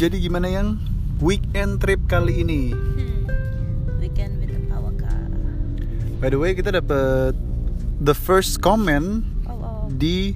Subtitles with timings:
[0.00, 0.80] Jadi gimana yang
[1.20, 2.72] weekend trip kali ini?
[2.72, 3.28] Hmm.
[4.00, 5.28] Weekend with the power car.
[6.24, 7.36] By the way, kita dapat
[8.00, 9.92] the first comment Oh, oh.
[9.92, 10.32] di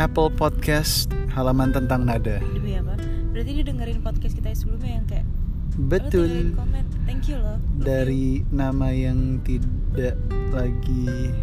[0.00, 2.40] Apple Podcast halaman tentang nada.
[2.56, 2.96] Demi apa?
[3.36, 5.36] Berarti dia dengerin podcast kita sebelumnya yang kayak "Lo
[5.76, 6.32] tinggalin Betul.
[6.56, 6.84] komen.
[7.04, 7.60] Thank you loh.
[7.76, 10.16] Dari nama yang tidak
[10.56, 11.36] lagi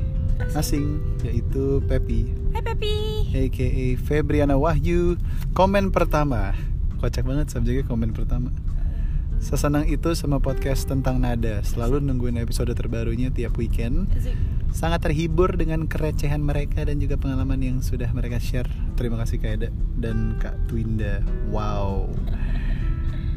[0.57, 2.95] asing yaitu Pepi Hai Pepi.
[3.29, 3.69] aka
[4.01, 5.19] Febriana Wahyu
[5.53, 6.57] komen pertama
[6.99, 8.51] kocak banget subjeknya komen pertama.
[9.39, 11.63] Sesenang itu sama podcast tentang nada.
[11.63, 14.11] Selalu nungguin episode terbarunya tiap weekend.
[14.69, 18.67] Sangat terhibur dengan kerecehan mereka dan juga pengalaman yang sudah mereka share.
[18.99, 21.23] Terima kasih Kak Eda dan Kak Twinda.
[21.47, 22.11] Wow.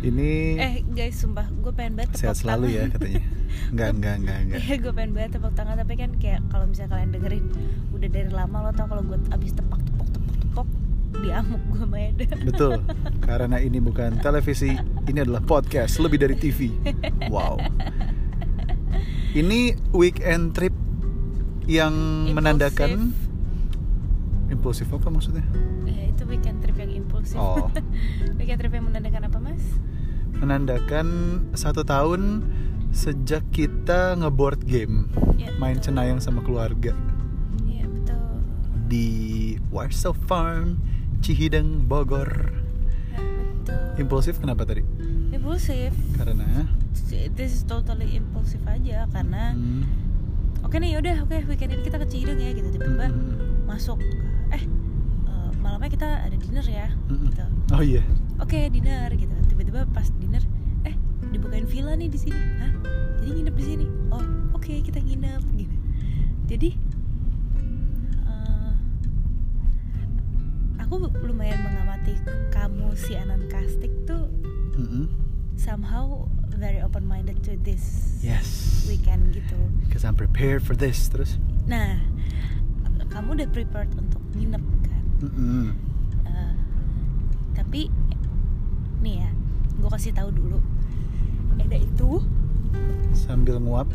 [0.02, 2.94] Ini Eh guys, sumpah gue pengen banget tepuk sehat selalu ya tangan.
[2.98, 3.22] katanya.
[3.70, 4.58] Enggak enggak enggak enggak.
[4.58, 7.44] Iya gue pengen banget tepuk tangan tapi kan kayak kalau misalnya kalian dengerin
[7.94, 10.68] udah dari lama lo tau kalau gue abis tepak tepok tepok tepok
[11.14, 12.80] diamuk gue sama Eda Betul,
[13.20, 14.72] karena ini bukan televisi,
[15.04, 16.72] ini adalah podcast, lebih dari TV.
[17.28, 17.60] Wow.
[19.32, 20.74] Ini weekend trip
[21.64, 21.94] yang
[22.26, 22.36] Impulsif.
[22.36, 22.90] menandakan
[24.48, 25.44] impulsif apa maksudnya?
[25.82, 27.72] Ya itu weekend trip yang impulsif Oh.
[28.36, 29.64] Weekend trip yang menandakan apa mas?
[30.34, 31.06] Menandakan
[31.52, 32.44] satu tahun
[32.90, 35.88] sejak kita ngeboard game, Ya, main betul.
[35.88, 36.92] cenayang sama keluarga
[37.64, 38.20] Iya betul
[38.84, 39.08] di
[39.72, 40.76] Warsaw Farm,
[41.22, 42.50] Cihideng, Bogor.
[43.62, 44.02] Betul.
[44.02, 44.82] Impulsif kenapa tadi?
[45.30, 45.94] Impulsif.
[46.18, 46.66] Karena?
[47.38, 49.86] This is totally impulsif aja Karena Hmm,
[50.66, 52.74] Oke nih yaudah oke weekend ini kita ke Cihideng ya gitu.
[52.74, 54.02] Tiba-tiba hmm, masuk
[54.50, 54.66] Eh
[55.30, 57.30] eh, malamnya kita ada dinner ya hmm.
[57.30, 57.44] gitu.
[57.70, 58.02] Oh iya.
[58.42, 59.30] Oke dinner gitu.
[59.46, 60.42] Tiba-tiba pas dinner
[60.82, 60.98] eh
[61.30, 62.42] dibukain villa nih di sini.
[62.58, 62.72] Hah?
[63.22, 63.86] Jadi nginep di sini?
[64.10, 64.26] Oh
[64.58, 65.76] oke kita nginep gitu.
[66.50, 66.68] Jadi
[70.92, 72.12] aku lumayan mengamati
[72.48, 74.28] kamu si Anan Kastik tuh
[74.74, 75.08] Mm-mm.
[75.54, 78.84] somehow very open minded to this Yes.
[78.84, 79.56] weekend gitu
[79.88, 81.40] Cause I'm prepared for this terus.
[81.64, 81.96] nah
[83.08, 85.64] kamu udah prepared untuk nginep kan Mm-mm.
[86.22, 86.52] Eh,
[87.52, 87.88] tapi
[89.00, 89.30] nih ya
[89.74, 90.60] gue kasih tahu dulu
[91.58, 92.20] Eda itu
[93.12, 93.88] Sambil nguap.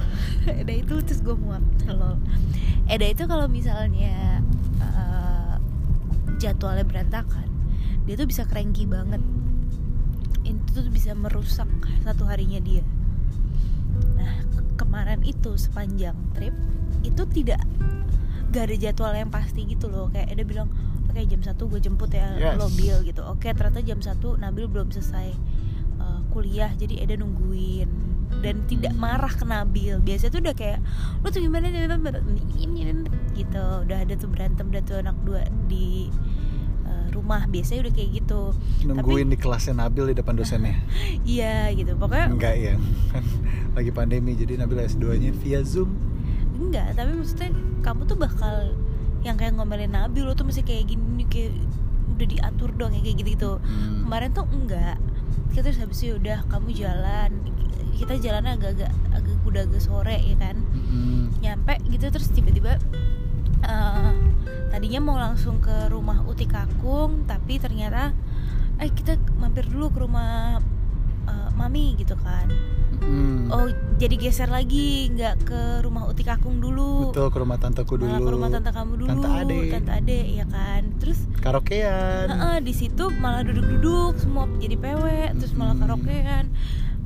[0.60, 2.16] Eda itu terus gue muap lol
[2.86, 4.40] Eda itu kalau misalnya
[6.40, 7.46] jadwalnya berantakan
[8.00, 9.20] dia tuh bisa cranky banget.
[10.42, 11.68] Itu tuh bisa merusak
[12.00, 12.80] satu harinya dia.
[14.16, 16.56] Nah ke- kemarin itu sepanjang trip
[17.02, 17.60] itu tidak
[18.50, 20.08] gak ada jadwal yang pasti gitu loh.
[20.08, 20.68] Kayak Eda bilang
[21.06, 22.56] oke jam satu gue jemput ya Yes.
[22.56, 23.20] lo Bill gitu.
[23.22, 25.28] Oke ternyata jam satu Nabil belum selesai
[26.00, 28.09] eh, kuliah jadi Eda nungguin
[28.40, 30.78] dan tidak marah ke Nabil biasanya tuh udah kayak
[31.20, 31.66] lu tuh gimana
[33.34, 36.08] gitu udah ada tuh berantem udah tuh anak dua di
[36.86, 38.42] eh, rumah biasanya udah kayak gitu
[38.86, 40.78] Nungguin di kelasnya Nabil di depan dosennya.
[41.26, 42.74] iya gitu pokoknya Enggak ya.
[43.12, 43.24] Kan
[43.76, 45.90] lagi pandemi jadi Nabil S2-nya via Zoom.
[46.60, 48.76] enggak tapi maksudnya kamu tuh bakal
[49.20, 51.56] yang kayak ngomelin Nabil lo tuh masih kayak gini kayak
[52.16, 54.04] udah diatur dong ya kayak gitu gitu Hmm.
[54.04, 54.96] kemarin tuh enggak
[55.50, 57.30] kita terus habis itu udah kamu jalan
[58.00, 61.36] kita jalannya agak-agak agak udah agak sore ya kan Mm-mm.
[61.38, 62.80] nyampe gitu terus tiba-tiba
[63.62, 64.12] eh,
[64.68, 68.16] tadinya mau langsung ke rumah Uti Kakung tapi ternyata
[68.76, 70.58] eh kita mampir dulu ke rumah
[71.26, 72.48] eh, mami gitu kan
[72.90, 73.48] Mm-mm.
[73.48, 78.08] oh jadi geser lagi nggak ke rumah Uti Kakung dulu Betul ke rumah tanteku dulu.
[78.08, 79.58] malah ke rumah tante kamu dulu Tante Ade.
[79.70, 82.26] tante ade ya kan terus Karaokean.
[82.28, 85.04] Heeh, di situ malah duduk-duduk semua jadi PW
[85.36, 85.84] terus malah Mm-mm.
[85.86, 86.44] karaokean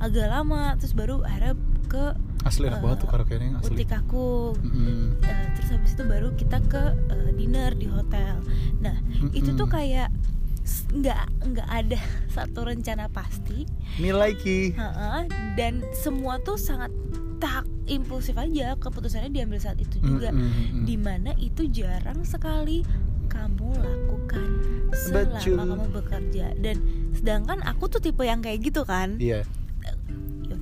[0.04, 1.56] agak lama terus baru akhirnya
[1.88, 2.04] ke
[2.44, 3.72] Asli enak eh, banget tuh karaokeannya asli.
[3.72, 5.16] Uti Kakung Mm-mm.
[5.25, 8.37] Eh, terus habis itu baru kita ke eh, dinner di hotel.
[8.84, 8.97] Nah
[9.32, 10.12] itu tuh kayak
[10.93, 12.00] nggak nggak ada
[12.37, 13.64] satu rencana pasti,
[13.97, 14.72] Nilai Ki.
[14.72, 15.22] Heeh,
[15.56, 16.93] dan semua tuh sangat
[17.37, 20.28] tak impulsif aja keputusannya diambil saat itu juga.
[20.28, 20.84] Mm-mm.
[20.84, 22.84] Di mana itu jarang sekali
[23.28, 24.49] kamu lakukan
[24.94, 25.56] selama Betul.
[25.58, 26.76] kamu bekerja dan
[27.12, 29.43] sedangkan aku tuh tipe yang kayak gitu kan Iya.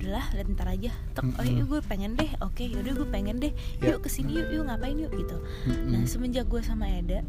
[0.03, 1.57] Ya udahlah lihat ntar aja tek oh Mm-mm.
[1.57, 3.95] yuk gue pengen deh oke yaudah gue pengen deh Ya.
[3.95, 5.89] yuk ke sini yuk yuk ngapain yuk gitu Mm-mm.
[5.89, 7.23] nah semenjak gue sama Eda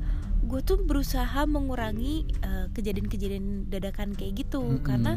[0.44, 4.82] gue tuh berusaha mengurangi eh, kejadian-kejadian dadakan kayak gitu Mm-mm.
[4.82, 5.15] karena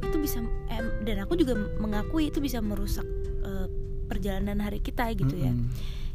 [0.00, 3.04] itu bisa em, dan aku juga mengakui itu bisa merusak
[3.44, 3.68] eh,
[4.04, 5.68] perjalanan hari kita gitu ya Mm-mm.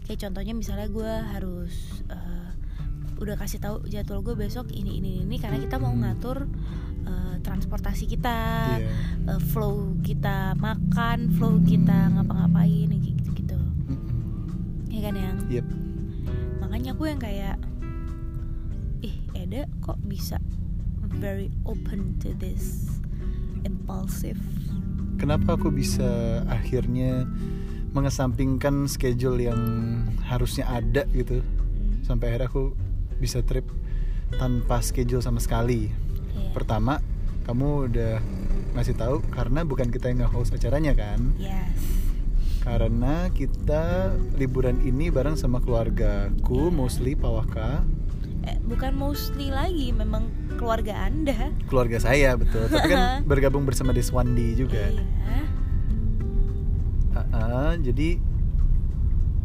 [0.04, 1.74] kayak contohnya misalnya gue harus
[2.10, 2.50] eh,
[3.20, 6.48] udah kasih tahu jadwal gue besok ini ini ini karena kita mau ngatur
[7.10, 8.38] eh, transportasi kita
[8.78, 8.90] Iya.
[9.28, 13.60] uh, flow kita makan, flow kita ngapa-ngapain kayak gitu-gitu.
[14.88, 15.38] Ya kan yang?
[15.50, 15.66] Yep.
[16.60, 17.58] makanya aku yang kayak
[19.02, 20.38] ih Eda kok bisa
[21.18, 22.86] very open to this
[23.66, 24.38] impulsive?
[25.18, 27.26] Kenapa aku bisa akhirnya
[27.92, 29.60] mengesampingkan schedule yang
[30.24, 31.42] harusnya ada gitu?
[31.42, 32.64] Hmm, sampai akhirnya aku
[33.18, 33.66] bisa trip
[34.38, 35.90] tanpa schedule sama sekali
[36.36, 36.52] iya.
[36.54, 37.02] pertama
[37.50, 38.14] kamu udah
[38.78, 41.34] ngasih tahu karena bukan kita yang nge-host acaranya kan?
[41.42, 41.74] Yes.
[42.62, 47.82] Karena kita liburan ini bareng sama keluargaku mostly Pawaka.
[48.46, 50.30] Eh, bukan mostly lagi memang
[50.62, 51.50] keluarga anda.
[51.66, 52.70] Keluarga saya betul.
[52.70, 54.86] Tapi kan bergabung bersama Deswandi juga.
[54.86, 55.42] Iya.
[57.18, 58.22] Ah, ah, jadi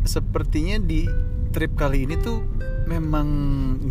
[0.04, 1.08] sepertinya di
[1.56, 2.44] trip kali ini tuh
[2.84, 3.26] memang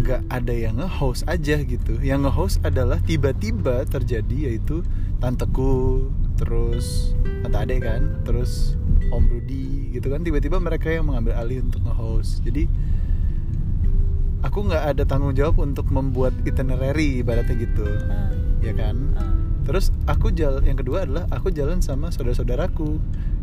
[0.02, 1.98] nggak ada yang nge-host aja gitu.
[2.00, 4.86] Yang nge-host adalah tiba-tiba terjadi yaitu
[5.18, 8.76] tanteku terus tante ade kan terus
[9.10, 10.22] om Rudi gitu kan.
[10.22, 12.46] Tiba-tiba mereka yang mengambil alih untuk nge-host.
[12.46, 12.70] Jadi
[14.44, 17.88] aku nggak ada tanggung jawab untuk membuat itinerary ibaratnya gitu.
[17.88, 18.32] Eh,
[18.70, 18.96] ya kan?
[19.18, 19.34] Eh.
[19.64, 23.00] Terus aku jalan yang kedua adalah aku jalan sama saudara-saudaraku.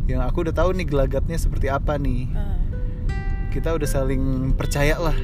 [0.07, 2.29] Yang aku udah tahu nih gelagatnya seperti apa nih.
[2.31, 2.59] Eh,
[3.51, 5.17] Kita udah saling percaya lah.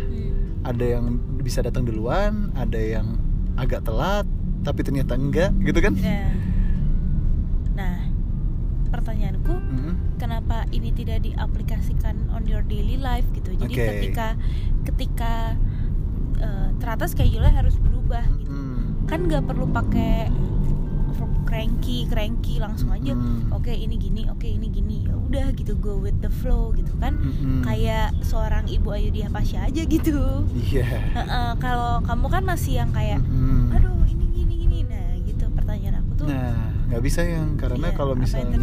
[0.66, 3.14] Ada yang bisa datang duluan, ada yang
[3.54, 4.26] agak telat,
[4.66, 5.94] tapi ternyata enggak, gitu kan?
[5.94, 6.26] Nah,
[7.78, 7.98] nah,
[8.90, 10.18] pertanyaanku, Mm-mm.
[10.18, 13.54] kenapa ini tidak diaplikasikan on your daily life gitu?
[13.54, 13.86] Jadi Oke.
[13.94, 14.34] ketika
[14.82, 15.32] ketika
[16.36, 19.06] eh, ternyata schedule harus berubah gitu, Mm.
[19.06, 20.28] kan nggak perlu pakai
[21.48, 23.16] cranky cranky langsung aja.
[23.16, 23.48] Mm.
[23.54, 27.16] Oke ini gini, oke ini gini, ya udah gitu go with the flow gitu kan?
[27.16, 27.64] Mm-mm.
[27.64, 30.44] Kayak seorang ibu Ayudhya Pasha aja gitu.
[30.52, 30.84] Iya.
[31.16, 33.72] Heeh, Kalau kamu kan masih yang kayak Mm-mm.
[33.72, 36.56] aduh ini gini gini nah gitu pertanyaan aku tuh Nah,
[36.90, 38.58] nggak bisa yang karena Iya, kalau misalnya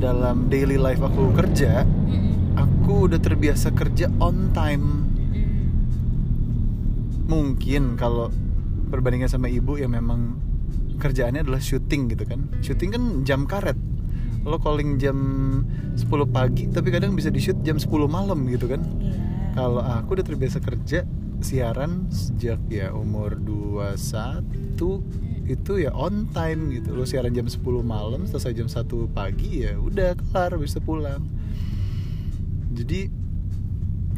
[0.00, 1.84] dalam daily life aku kerja,
[2.56, 5.06] aku udah terbiasa kerja on time.
[7.30, 8.32] Mungkin kalau
[8.90, 10.36] perbandingan sama ibu yang memang
[11.00, 12.50] kerjaannya adalah syuting gitu kan.
[12.60, 13.78] Syuting kan jam karet.
[14.44, 15.18] Lo calling jam
[15.96, 18.82] 10 pagi tapi kadang bisa di shoot jam 10 malam gitu kan.
[19.00, 19.30] Iya.
[19.50, 21.02] kalau aku udah terbiasa kerja
[21.42, 24.78] siaran sejak ya umur 21
[25.50, 26.94] itu ya on time gitu.
[26.94, 31.26] Lo siaran jam 10 malam selesai jam 1 pagi ya udah kelar bisa pulang.
[32.70, 33.10] Jadi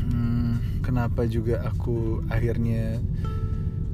[0.04, 3.00] hmm, kenapa juga aku akhirnya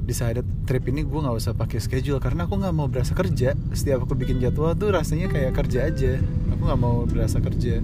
[0.09, 3.53] decided trip ini gue nggak usah pakai schedule karena aku nggak mau berasa kerja.
[3.69, 6.17] Setiap aku bikin jadwal tuh rasanya kayak kerja aja.
[6.57, 7.77] Aku nggak mau berasa kerja.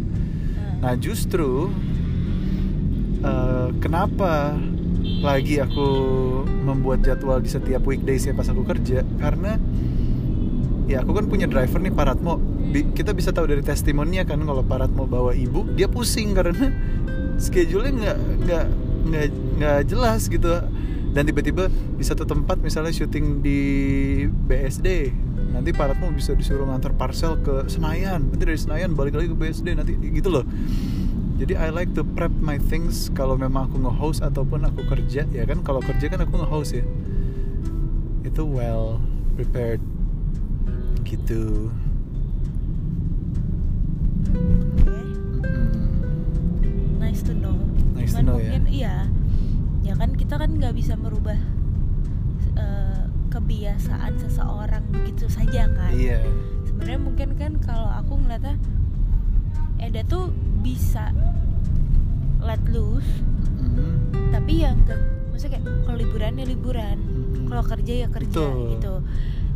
[0.81, 1.69] Nah, Nah justru
[3.21, 4.57] eh, kenapa
[5.21, 5.87] lagi aku
[6.65, 9.05] membuat jadwal di setiap weekdays ya pas aku kerja?
[9.21, 9.61] Karena
[10.85, 12.37] ya aku kan punya driver nih Paratmo
[12.69, 16.69] Bi- kita bisa tahu dari testimoninya kan kalau Paratmo bawa ibu dia pusing karena
[17.41, 18.65] schedule-nya nggak nggak
[19.05, 19.25] nggak
[19.57, 20.49] nggak jelas gitu
[21.15, 23.59] dan tiba-tiba di satu tempat misalnya syuting di
[24.27, 25.15] BSD
[25.55, 28.27] nanti Paratmo bisa disuruh ngantar parcel ke Senayan.
[28.27, 30.43] Nanti dari Senayan balik lagi ke BSD nanti gitu loh.
[31.39, 35.43] Jadi I like to prep my things kalau memang aku nge-host ataupun aku kerja ya
[35.47, 35.63] kan?
[35.63, 36.85] Kalau kerja kan aku nge-host ya.
[38.27, 38.99] Itu well
[39.39, 39.79] prepared
[41.07, 41.71] gitu.
[44.35, 44.99] Oke.
[45.39, 45.79] Mm-mm.
[46.99, 47.55] nice to know.
[47.95, 48.51] Nice to know, ya.
[48.51, 49.07] mungkin iya
[49.85, 51.37] ya kan kita kan nggak bisa merubah
[52.55, 56.19] eh, kebiasaan seseorang begitu saja kan iya
[56.65, 58.57] sebenarnya mungkin kan kalau aku ngeliatnya
[59.77, 61.11] Eda tuh bisa
[62.39, 63.05] let loose
[63.55, 64.09] Mm-mm.
[64.31, 64.99] tapi ya nggak
[65.29, 67.45] maksudnya kayak kalau liburan ya liburan Mm-mm.
[67.45, 68.71] kalau kerja ya kerja Betul.
[68.73, 68.95] gitu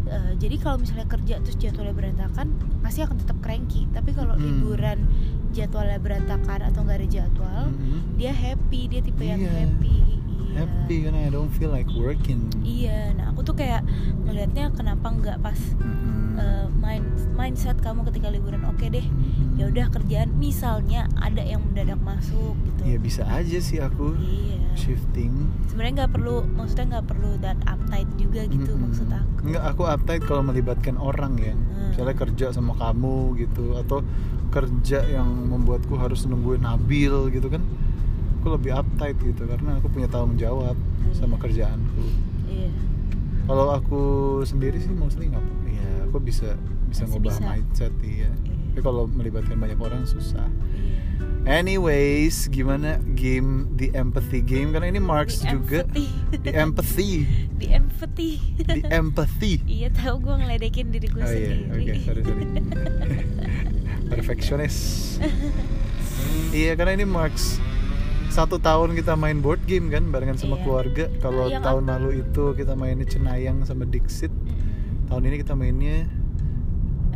[0.09, 2.49] Eh, jadi kalau misalnya kerja terus jadwalnya berantakan
[2.81, 4.41] pasti akan tetap cranky tapi kalau Mm.
[4.41, 5.05] liburan
[5.49, 8.17] jadwalnya berantakan atau nggak ada jadwal Mm-mm.
[8.17, 9.69] dia happy dia tipe yang Iya.
[9.69, 10.17] happy
[10.55, 13.85] happy karena I don't feel like working iya nah aku tuh kayak
[14.25, 16.37] ngelihatnya kenapa nggak pas Mm-mm.
[16.37, 19.59] eh, mind mindset kamu ketika liburan oke deh Mm-mm.
[19.59, 24.57] ya udah kerjaan misalnya ada yang mendadak masuk gitu ya bisa aja sih aku iya
[24.75, 28.89] shifting sebenarnya nggak perlu maksudnya nggak perlu that uptight juga gitu Mm-mm.
[28.89, 31.55] maksud aku Enggak, aku uptight kalau melibatkan orang ya.
[31.55, 31.95] Hmm.
[31.95, 34.03] Misalnya kerja sama kamu gitu atau
[34.51, 37.63] kerja yang membuatku harus nungguin Nabil gitu kan.
[38.39, 40.75] Aku lebih uptight gitu karena aku punya tanggung jawab
[41.11, 42.03] sama kerjaanku.
[42.45, 42.71] iya
[43.43, 44.01] Kalau aku
[44.41, 46.55] sendiri sih mostly nggak ya aku bisa
[46.85, 47.43] bisa Masih ngubah bisa.
[47.45, 48.29] mindset iya.
[48.29, 48.29] Iya.
[48.69, 50.47] Tapi kalau melibatkan banyak orang susah.
[50.71, 50.97] iya
[51.41, 56.07] Anyways, gimana game the empathy game karena ini Marks The juga empathy.
[56.37, 57.11] the empathy,
[57.57, 58.31] di empathy
[58.61, 59.53] the empathy.
[59.65, 62.43] iya tahu gue ngeledekin diri gue Oh iya, sendiri oke, sorry sorry.
[64.11, 64.77] Perfeksionis.
[66.53, 67.57] iya, karena ini marks
[68.29, 70.63] satu tahun kita main board game kan barengan sama Iya.
[70.63, 71.05] keluarga.
[71.19, 74.29] Kalau Yang tahun lalu itu kita mainnya Cenayang sama Dixit.
[74.29, 75.07] Mm-mm.
[75.07, 75.97] tahun ini kita mainnya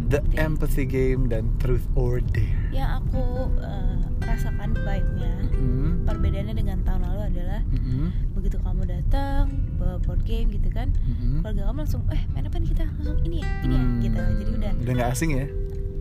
[0.03, 0.85] The Empathy.
[0.85, 2.69] Game dan Truth or Dare.
[2.69, 3.23] Yang aku
[3.57, 10.19] eh, rasakan vibe-nya Mm, perbedaannya dengan tahun lalu adalah mm, begitu kamu datang bawa board
[10.21, 12.83] game gitu kan mm, keluarga kamu langsung eh main apa nih kita?
[12.89, 14.19] Langsung ini ya ini ya gitu.
[14.19, 15.45] Jadi udah udah nggak asing ya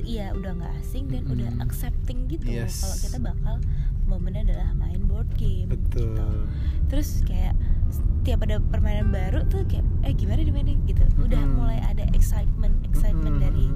[0.02, 1.34] iya udah nggak asing dan Mm-mm.
[1.34, 2.80] udah accepting gitu Yes.
[2.80, 3.54] kalau kita bakal
[4.04, 6.26] momennya adalah main board game betul gitu.
[6.86, 7.54] terus kayak
[7.88, 11.56] setiap ada permainan baru tuh kayak eh gimana dimainin gitu udah Mm-mm.
[11.56, 13.46] mulai ada excitement excitement Mm-mm.
[13.46, 13.66] dari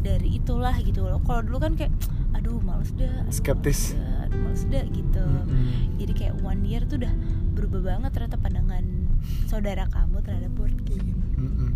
[0.00, 1.92] dari itulah gitu loh kalau dulu kan kayak
[2.32, 3.92] aduh males dah aduh, Skeptis.
[3.92, 5.96] males dah, aduh, males dah gitu Mm-mm.
[5.96, 7.12] jadi kayak one year tuh udah
[7.52, 8.84] berubah banget ternyata pandangan
[9.46, 11.70] saudara kamu terhadap board game Mm-mm.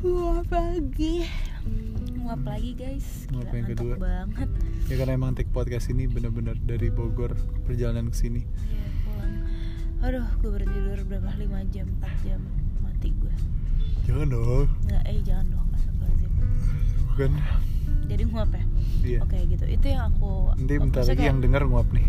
[0.00, 1.26] nguap lagi
[2.26, 3.06] nguap lagi guys.
[3.28, 3.96] Nguap Gila, yang ngantuk kedua.
[3.96, 4.48] banget.
[4.84, 8.42] Ya karena emang take podcast ini bener-bener dari Bogor perjalanan ke sini.
[8.42, 9.34] Iya pulang.
[10.02, 11.30] Aduh gue baru tidur berapa?
[11.32, 11.40] 5
[11.70, 12.40] jam 4 jam.
[12.80, 13.34] Mati gue
[14.04, 14.66] jangan dong.
[14.84, 15.66] Nggak eh jangan dong.
[17.08, 17.30] Bukan.
[18.06, 18.64] Jadi nguap ya?
[19.02, 19.18] Iya.
[19.22, 19.64] Oke gitu.
[19.64, 22.06] Itu yang aku nanti bentar lagi kayak- yang denger nguap nih.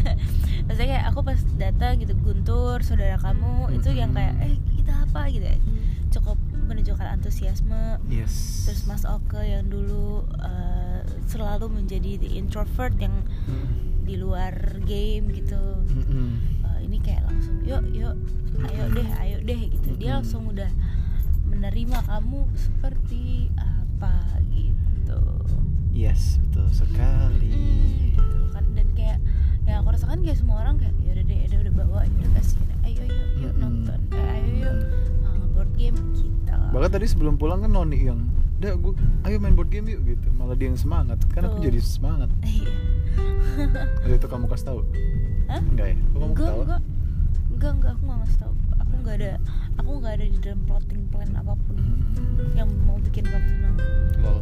[0.66, 5.28] Maksudnya kayak aku pas datang gitu Guntur saudara kamu itu yang kayak eh kita apa?
[5.28, 5.56] gitu ya.
[6.12, 8.02] Cukup menunjukkan antusiasme.
[8.06, 8.66] Yes.
[8.66, 14.02] Terus Mas Oke yang dulu eh, selalu menjadi the introvert yang Mm.
[14.02, 15.58] di luar game gitu.
[16.62, 18.14] Eh, ini kayak langsung yuk yuk
[18.62, 19.88] ayo deh ayo deh gitu.
[19.94, 20.16] Dia Mm-mm.
[20.22, 20.70] langsung udah
[21.44, 24.14] menerima kamu seperti apa?
[24.48, 25.22] Gitu.
[25.90, 27.50] Yes betul sekali.
[27.50, 28.64] Mm, gitu kan.
[28.74, 29.18] Dan kayak
[29.64, 32.58] yang aku rasakan kayak semua orang kayak ya udah deh udah bawa ya udah kasih
[32.84, 33.62] ayo yuk yuk Mm-mm.
[33.62, 33.98] nonton.
[34.12, 34.76] Eh, ayo yuk
[35.24, 36.30] uh, board game gitu
[36.76, 38.20] bahkan tadi sebelum pulang kan Noni yang
[38.56, 38.92] udah gue
[39.24, 40.28] ayo main board game yuk gitu.
[40.32, 41.64] Malah dia yang semangat kan aku Tuh.
[41.64, 42.28] jadi semangat.
[42.44, 42.72] Iya.
[44.04, 44.80] Waktu itu kamu kasih tahu
[45.48, 45.60] Hah?
[45.64, 45.96] enggak ya?
[45.96, 46.82] Kok kamu enggak enggak.
[47.48, 48.54] Enggak enggak aku nggak ngasih tau.
[48.76, 49.30] Aku nggak ada
[49.76, 51.76] aku nggak ada di dalam plotting plan apa pun
[52.16, 52.52] Hmm.
[52.52, 53.76] yang mau bikin kamu senang.
[54.20, 54.40] Lol.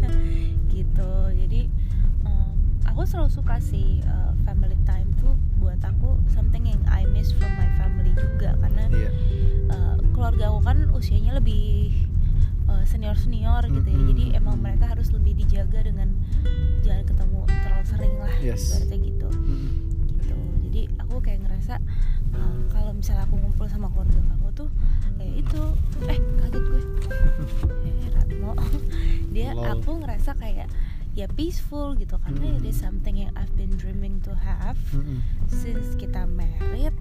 [0.72, 1.10] Gitu.
[1.36, 1.60] Jadi
[2.24, 2.52] um,
[2.84, 7.54] aku selalu suka sih uh, family time tuh buat aku something yang I miss from
[7.54, 9.10] my family juga karena iya
[9.70, 11.94] uh, keluarga aku kan usianya lebih
[12.82, 14.10] senior senior gitu ya Mm-mm.
[14.10, 16.18] jadi emang mereka harus lebih dijaga dengan
[16.82, 18.62] jangan ketemu terlalu sering lah Yes.
[18.74, 19.70] ibaratnya gitu Mm-mm.
[20.18, 20.36] gitu
[20.66, 21.74] jadi aku kayak ngerasa
[22.34, 24.68] uh, kalau misalnya aku ngumpul sama keluarga kamu tuh
[25.14, 25.62] kayak itu
[26.04, 26.82] eh kaget gue
[27.86, 28.52] eh Ratmo
[29.34, 29.78] dia Lol.
[29.78, 30.66] aku ngerasa kayak
[31.12, 32.56] ya peaceful gitu karena Mm.
[32.56, 35.20] it is something yang I've been dreaming to have Mm-mm.
[35.46, 36.96] since kita married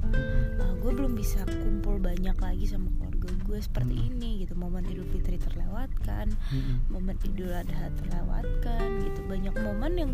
[0.60, 4.08] uh, gue belum bisa kumpul banyak lagi sama keluarga gue seperti Mm.
[4.12, 6.92] ini gitu momen Idul Fitri terlewatkan Mm-mm.
[6.92, 10.12] momen Idul Adha terlewatkan gitu banyak momen yang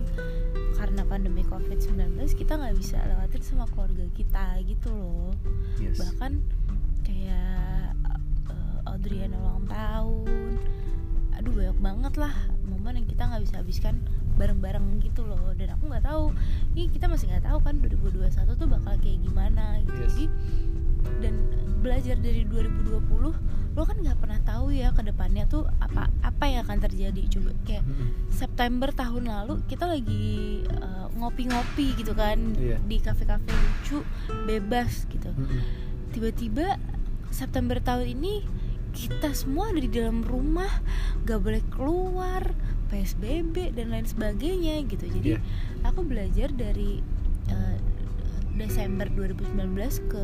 [0.77, 1.97] karena pandemi COVID-19
[2.31, 5.33] kita nggak bisa lewatin sama keluarga kita gitu loh
[5.81, 6.37] yes bahkan
[7.01, 7.97] kayak
[8.45, 10.36] uh, Audriana ulang tahun
[11.47, 14.03] aduh banyak banget lah momen yang kita nggak bisa habiskan
[14.35, 16.35] bareng-bareng gitu loh dan aku nggak tahu
[16.75, 20.11] ini kita masih nggak tahu kan 2021 tuh bakal kayak gimana gitu Yes.
[20.11, 20.25] jadi
[21.23, 21.33] dan
[21.79, 22.99] belajar dari 2020
[23.73, 27.55] lo kan nggak pernah tahu ya ke depannya tuh apa apa yang akan terjadi coba
[27.63, 28.09] kayak Mm-mm.
[28.27, 30.27] September tahun lalu kita lagi
[30.67, 32.81] uh, ngopi-ngopi gitu kan Iya.
[32.83, 34.03] di kafe-kafe lucu
[34.43, 35.31] bebas gitu
[36.11, 36.75] tiba-tiba
[37.29, 38.33] September tahun ini
[38.97, 40.81] kita semua ada di dalam rumah
[41.23, 42.41] gak boleh keluar
[42.89, 45.39] PSBB dan lain sebagainya gitu jadi Iya.
[45.85, 47.05] aku belajar dari
[47.53, 47.77] uh,
[48.57, 49.53] Desember 2019
[50.09, 50.23] ke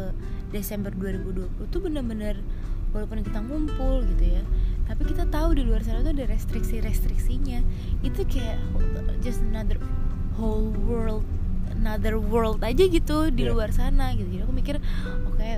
[0.50, 2.42] Desember 2020 tuh bener-bener
[2.90, 4.44] walaupun kita ngumpul gitu ya
[4.90, 7.62] tapi kita tahu di luar sana tuh ada restriksi-restriksinya
[8.02, 8.58] itu kayak
[9.22, 9.78] just another
[10.34, 11.22] whole world
[11.72, 13.52] another world aja gitu di Iya.
[13.52, 14.76] luar sana gitu jadi aku mikir
[15.24, 15.50] oke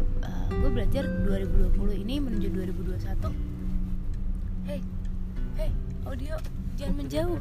[0.51, 3.33] gue belajar 2020 ini menuju 2021
[4.65, 4.79] hey
[5.55, 5.69] hey
[6.03, 6.35] audio
[6.75, 7.39] jangan menjauh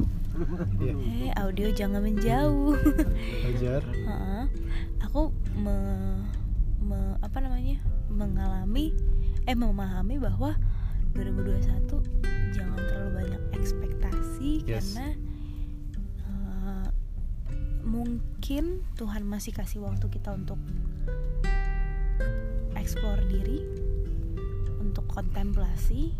[0.77, 0.93] Iya.
[0.99, 2.75] hey audio jangan menjauh
[3.45, 4.43] Ajar Heeh.
[4.99, 5.75] aku me,
[6.81, 8.91] me- apa namanya mengalami
[9.43, 10.53] eh memahami bahwa
[11.13, 12.03] 2021
[12.51, 14.91] jangan terlalu banyak ekspektasi Yes.
[14.91, 15.15] karena eh,
[17.85, 20.57] mungkin Tuhan masih kasih waktu kita untuk
[22.75, 23.61] explore diri
[24.77, 26.13] untuk kontemplasi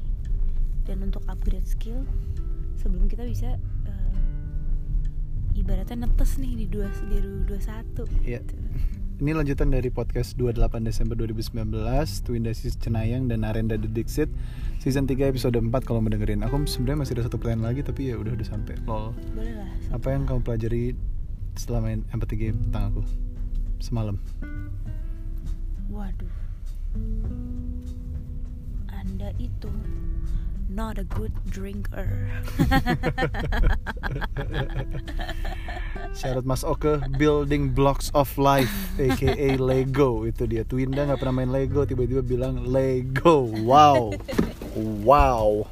[0.86, 2.05] dan untuk upgrade skill.
[2.77, 4.13] Sebelum kita bisa eh,
[5.57, 7.17] ibaratnya netes nih di dua di
[7.50, 8.41] 21 Iya.
[8.41, 8.55] gitu.
[9.15, 11.72] Ini lanjutan dari podcast 28 Desember 2019
[12.19, 14.27] Twin Daisies Cenayang dan Arenda The Dixit.
[14.84, 16.43] Season 3 episode 4 kalau mau dengerin.
[16.43, 19.72] Aku sebenarnya masih ada satu plan lagi tapi ya udah udah sampai lol boleh lah
[19.95, 20.84] Apa yang kamu pelajari
[21.55, 23.01] setelah main empathy game tentang aku
[23.79, 24.19] semalam.
[25.91, 26.33] Waduh.
[28.91, 29.71] Anda itu
[30.71, 32.27] not a good drinker.
[36.15, 41.51] Syarat Mas Oke Building Blocks of Life aka Lego itu dia Twinda nggak pernah main
[41.51, 44.15] Lego tiba-tiba bilang Lego wow
[45.03, 45.67] wow